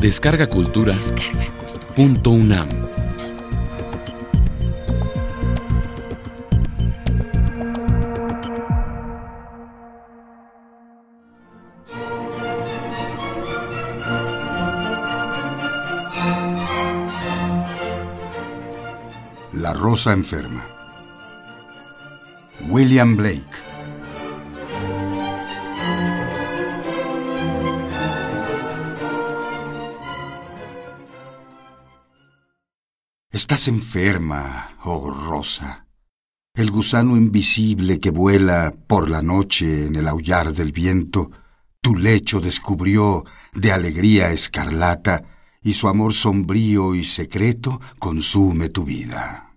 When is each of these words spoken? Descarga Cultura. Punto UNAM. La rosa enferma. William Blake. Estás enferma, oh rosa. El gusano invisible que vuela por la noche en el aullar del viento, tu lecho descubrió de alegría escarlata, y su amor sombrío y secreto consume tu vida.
Descarga 0.00 0.48
Cultura. 0.48 0.94
Punto 1.96 2.30
UNAM. 2.30 2.68
La 19.54 19.72
rosa 19.72 20.12
enferma. 20.12 20.64
William 22.68 23.16
Blake. 23.16 23.57
Estás 33.38 33.68
enferma, 33.68 34.76
oh 34.82 35.10
rosa. 35.10 35.86
El 36.56 36.72
gusano 36.72 37.16
invisible 37.16 38.00
que 38.00 38.10
vuela 38.10 38.74
por 38.88 39.08
la 39.08 39.22
noche 39.22 39.86
en 39.86 39.94
el 39.94 40.08
aullar 40.08 40.52
del 40.52 40.72
viento, 40.72 41.30
tu 41.80 41.94
lecho 41.94 42.40
descubrió 42.40 43.24
de 43.54 43.70
alegría 43.70 44.32
escarlata, 44.32 45.22
y 45.62 45.74
su 45.74 45.86
amor 45.86 46.14
sombrío 46.14 46.96
y 46.96 47.04
secreto 47.04 47.80
consume 48.00 48.70
tu 48.70 48.82
vida. 48.82 49.47